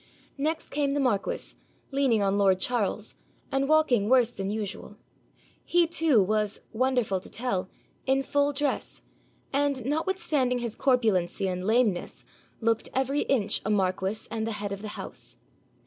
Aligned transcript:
Next 0.39 0.71
came 0.71 0.95
the 0.95 0.99
marquis, 0.99 1.53
leaning 1.91 2.23
on 2.23 2.35
lord 2.39 2.59
Charles, 2.59 3.13
and 3.51 3.69
walking 3.69 4.09
worse 4.09 4.31
than 4.31 4.49
usual. 4.49 4.97
He 5.63 5.85
too 5.85 6.23
was, 6.23 6.61
wonderful 6.73 7.19
to 7.19 7.29
tell, 7.29 7.69
in 8.07 8.23
full 8.23 8.51
dress, 8.51 9.03
and, 9.53 9.85
notwithstanding 9.85 10.57
his 10.57 10.75
corpulency 10.75 11.47
and 11.47 11.63
lameness, 11.67 12.25
looked 12.61 12.89
every 12.95 13.21
inch 13.21 13.61
a 13.63 13.69
marquis 13.69 14.27
and 14.31 14.47
the 14.47 14.53
head 14.53 14.71
of 14.71 14.81
the 14.81 14.87
house. 14.97 15.35